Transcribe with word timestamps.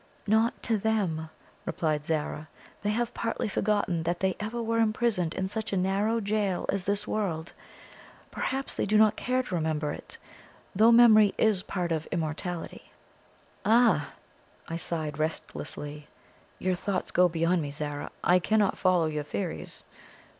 "Not 0.25 0.63
to 0.63 0.79
them," 0.79 1.29
replied 1.63 2.07
Zara; 2.07 2.47
"they 2.81 2.89
have 2.89 3.13
partly 3.13 3.47
forgotten 3.47 4.01
that 4.01 4.19
they 4.19 4.35
ever 4.39 4.59
were 4.59 4.79
imprisoned 4.79 5.35
in 5.35 5.47
such 5.47 5.71
a 5.71 5.77
narrow 5.77 6.19
gaol 6.19 6.65
as 6.69 6.85
this 6.85 7.05
world. 7.05 7.53
Perhaps 8.31 8.73
they 8.73 8.87
do 8.87 8.97
not 8.97 9.15
care 9.15 9.43
to 9.43 9.53
remember 9.53 9.91
it, 9.91 10.17
though 10.75 10.91
memory 10.91 11.35
is 11.37 11.61
part 11.61 11.91
of 11.91 12.07
immortality." 12.07 12.91
"Ah!" 13.63 14.13
I 14.67 14.75
sighed 14.75 15.19
restlessly; 15.19 16.07
"your 16.57 16.73
thoughts 16.73 17.11
go 17.11 17.29
beyond 17.29 17.61
me, 17.61 17.69
Zara. 17.69 18.09
I 18.23 18.39
cannot 18.39 18.79
follow 18.79 19.05
your 19.05 19.21
theories." 19.21 19.83